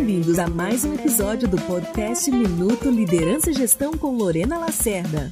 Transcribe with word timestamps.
Bem-vindos 0.00 0.38
a 0.38 0.48
mais 0.48 0.82
um 0.82 0.94
episódio 0.94 1.46
do 1.46 1.58
podcast 1.58 2.30
Minuto 2.30 2.88
Liderança 2.88 3.50
e 3.50 3.52
Gestão 3.52 3.92
com 3.92 4.16
Lorena 4.16 4.56
Lacerda. 4.56 5.30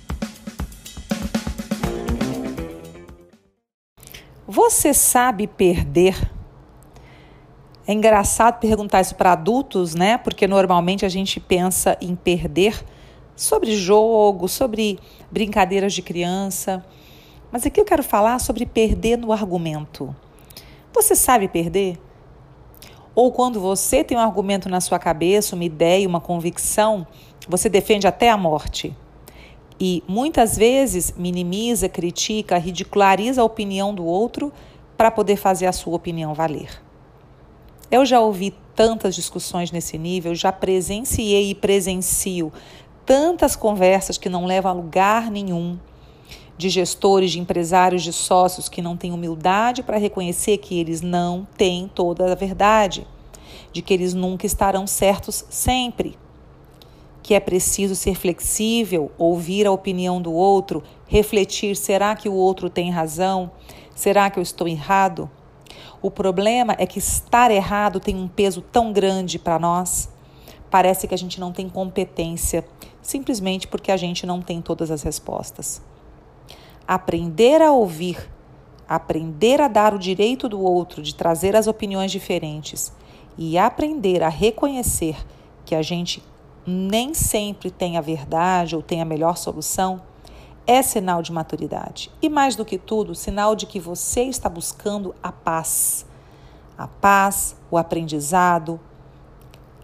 Você 4.46 4.92
sabe 4.92 5.46
perder? 5.46 6.14
É 7.86 7.94
engraçado 7.94 8.60
perguntar 8.60 9.00
isso 9.00 9.14
para 9.14 9.32
adultos, 9.32 9.94
né? 9.94 10.18
Porque 10.18 10.46
normalmente 10.46 11.06
a 11.06 11.08
gente 11.08 11.40
pensa 11.40 11.96
em 11.98 12.14
perder 12.14 12.78
sobre 13.34 13.74
jogo, 13.74 14.48
sobre 14.48 14.98
brincadeiras 15.30 15.94
de 15.94 16.02
criança. 16.02 16.84
Mas 17.50 17.64
aqui 17.64 17.80
eu 17.80 17.86
quero 17.86 18.02
falar 18.02 18.38
sobre 18.38 18.66
perder 18.66 19.16
no 19.16 19.32
argumento. 19.32 20.14
Você 20.92 21.14
sabe 21.14 21.48
perder? 21.48 21.98
Ou 23.18 23.32
quando 23.32 23.58
você 23.60 24.04
tem 24.04 24.16
um 24.16 24.20
argumento 24.20 24.68
na 24.68 24.80
sua 24.80 24.96
cabeça, 24.96 25.56
uma 25.56 25.64
ideia, 25.64 26.06
uma 26.06 26.20
convicção, 26.20 27.04
você 27.48 27.68
defende 27.68 28.06
até 28.06 28.30
a 28.30 28.36
morte. 28.36 28.96
E 29.80 30.04
muitas 30.06 30.56
vezes 30.56 31.12
minimiza, 31.16 31.88
critica, 31.88 32.56
ridiculariza 32.58 33.42
a 33.42 33.44
opinião 33.44 33.92
do 33.92 34.04
outro 34.04 34.52
para 34.96 35.10
poder 35.10 35.34
fazer 35.34 35.66
a 35.66 35.72
sua 35.72 35.96
opinião 35.96 36.32
valer. 36.32 36.80
Eu 37.90 38.06
já 38.06 38.20
ouvi 38.20 38.54
tantas 38.72 39.16
discussões 39.16 39.72
nesse 39.72 39.98
nível, 39.98 40.32
já 40.32 40.52
presenciei 40.52 41.50
e 41.50 41.56
presencio 41.56 42.52
tantas 43.04 43.56
conversas 43.56 44.16
que 44.16 44.28
não 44.28 44.46
levam 44.46 44.70
a 44.70 44.74
lugar 44.74 45.28
nenhum, 45.28 45.76
de 46.58 46.68
gestores, 46.68 47.30
de 47.30 47.38
empresários, 47.38 48.02
de 48.02 48.12
sócios 48.12 48.68
que 48.68 48.82
não 48.82 48.96
têm 48.96 49.12
humildade 49.12 49.80
para 49.80 49.96
reconhecer 49.96 50.58
que 50.58 50.78
eles 50.78 51.00
não 51.00 51.46
têm 51.56 51.88
toda 51.94 52.30
a 52.30 52.34
verdade, 52.34 53.06
de 53.72 53.80
que 53.80 53.94
eles 53.94 54.12
nunca 54.12 54.44
estarão 54.44 54.84
certos 54.84 55.44
sempre, 55.48 56.18
que 57.22 57.32
é 57.32 57.38
preciso 57.38 57.94
ser 57.94 58.16
flexível, 58.16 59.12
ouvir 59.16 59.68
a 59.68 59.70
opinião 59.70 60.20
do 60.20 60.32
outro, 60.32 60.82
refletir: 61.06 61.76
será 61.76 62.16
que 62.16 62.28
o 62.28 62.34
outro 62.34 62.68
tem 62.68 62.90
razão? 62.90 63.52
Será 63.94 64.28
que 64.28 64.38
eu 64.38 64.42
estou 64.42 64.66
errado? 64.66 65.30
O 66.02 66.10
problema 66.10 66.74
é 66.78 66.86
que 66.86 66.98
estar 66.98 67.50
errado 67.50 68.00
tem 68.00 68.16
um 68.16 68.28
peso 68.28 68.62
tão 68.62 68.92
grande 68.92 69.38
para 69.38 69.58
nós. 69.58 70.08
Parece 70.70 71.06
que 71.06 71.14
a 71.14 71.18
gente 71.18 71.38
não 71.38 71.52
tem 71.52 71.68
competência, 71.68 72.64
simplesmente 73.00 73.68
porque 73.68 73.92
a 73.92 73.96
gente 73.96 74.26
não 74.26 74.40
tem 74.40 74.60
todas 74.60 74.90
as 74.90 75.02
respostas. 75.02 75.82
Aprender 76.88 77.60
a 77.60 77.70
ouvir, 77.70 78.30
aprender 78.88 79.60
a 79.60 79.68
dar 79.68 79.92
o 79.92 79.98
direito 79.98 80.48
do 80.48 80.58
outro 80.62 81.02
de 81.02 81.14
trazer 81.14 81.54
as 81.54 81.66
opiniões 81.66 82.10
diferentes 82.10 82.90
e 83.36 83.58
aprender 83.58 84.22
a 84.22 84.30
reconhecer 84.30 85.14
que 85.66 85.74
a 85.74 85.82
gente 85.82 86.24
nem 86.66 87.12
sempre 87.12 87.70
tem 87.70 87.98
a 87.98 88.00
verdade 88.00 88.74
ou 88.74 88.80
tem 88.80 89.02
a 89.02 89.04
melhor 89.04 89.36
solução 89.36 90.00
é 90.66 90.82
sinal 90.82 91.22
de 91.22 91.32
maturidade. 91.32 92.10
E 92.20 92.28
mais 92.28 92.54
do 92.54 92.62
que 92.62 92.76
tudo, 92.76 93.14
sinal 93.14 93.56
de 93.56 93.64
que 93.64 93.80
você 93.80 94.24
está 94.24 94.50
buscando 94.50 95.14
a 95.22 95.32
paz. 95.32 96.04
A 96.76 96.86
paz, 96.86 97.56
o 97.70 97.78
aprendizado, 97.78 98.78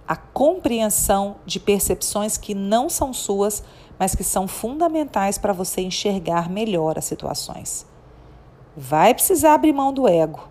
a 0.06 0.16
compreensão 0.16 1.36
de 1.46 1.58
percepções 1.58 2.36
que 2.36 2.54
não 2.54 2.88
são 2.88 3.12
suas, 3.12 3.62
mas 3.98 4.14
que 4.14 4.24
são 4.24 4.46
fundamentais 4.46 5.38
para 5.38 5.52
você 5.52 5.80
enxergar 5.80 6.48
melhor 6.50 6.98
as 6.98 7.04
situações. 7.04 7.86
Vai 8.76 9.14
precisar 9.14 9.54
abrir 9.54 9.72
mão 9.72 9.92
do 9.92 10.08
ego, 10.08 10.48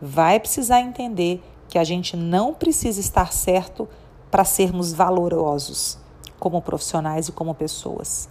vai 0.00 0.38
precisar 0.38 0.80
entender 0.80 1.42
que 1.68 1.78
a 1.78 1.84
gente 1.84 2.16
não 2.16 2.52
precisa 2.52 3.00
estar 3.00 3.32
certo 3.32 3.88
para 4.30 4.44
sermos 4.44 4.92
valorosos 4.92 5.96
como 6.38 6.60
profissionais 6.60 7.28
e 7.28 7.32
como 7.32 7.54
pessoas. 7.54 8.28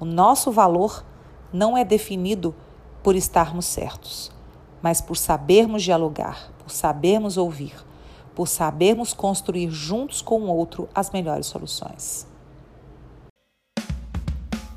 O 0.00 0.04
nosso 0.04 0.50
valor 0.50 1.04
não 1.52 1.76
é 1.76 1.84
definido 1.84 2.54
por 3.02 3.14
estarmos 3.14 3.66
certos, 3.66 4.32
mas 4.80 5.00
por 5.00 5.16
sabermos 5.16 5.82
dialogar, 5.82 6.50
por 6.58 6.70
sabermos 6.70 7.36
ouvir, 7.36 7.74
por 8.34 8.48
sabermos 8.48 9.12
construir 9.12 9.70
juntos 9.70 10.22
com 10.22 10.40
o 10.42 10.48
outro 10.48 10.88
as 10.94 11.10
melhores 11.10 11.46
soluções. 11.46 12.26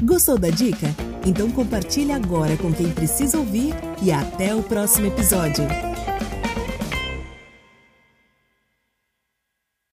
Gostou 0.03 0.37
da 0.37 0.49
dica? 0.49 0.87
Então 1.25 1.49
compartilhe 1.51 2.11
agora 2.11 2.57
com 2.57 2.71
quem 2.73 2.91
precisa 2.91 3.37
ouvir 3.37 3.73
e 4.01 4.11
até 4.11 4.53
o 4.53 4.61
próximo 4.61 5.07
episódio. 5.07 5.63